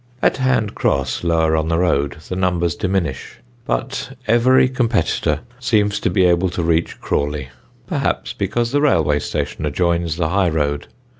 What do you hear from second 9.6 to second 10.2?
adjoins